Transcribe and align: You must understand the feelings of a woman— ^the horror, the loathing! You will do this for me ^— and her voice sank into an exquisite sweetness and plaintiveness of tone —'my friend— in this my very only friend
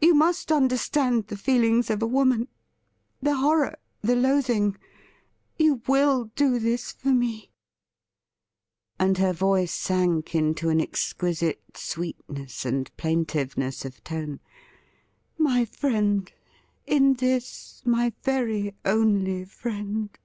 You 0.00 0.14
must 0.14 0.52
understand 0.52 1.26
the 1.26 1.36
feelings 1.36 1.90
of 1.90 2.00
a 2.00 2.06
woman— 2.06 2.46
^the 3.24 3.36
horror, 3.40 3.80
the 4.00 4.14
loathing! 4.14 4.76
You 5.58 5.82
will 5.88 6.26
do 6.36 6.60
this 6.60 6.92
for 6.92 7.08
me 7.08 7.46
^— 7.46 7.48
and 9.00 9.18
her 9.18 9.32
voice 9.32 9.72
sank 9.72 10.36
into 10.36 10.68
an 10.68 10.80
exquisite 10.80 11.76
sweetness 11.76 12.64
and 12.64 12.96
plaintiveness 12.96 13.84
of 13.84 14.04
tone 14.04 14.38
—'my 15.36 15.64
friend— 15.64 16.30
in 16.86 17.14
this 17.14 17.82
my 17.84 18.12
very 18.22 18.72
only 18.86 19.44
friend 19.44 20.16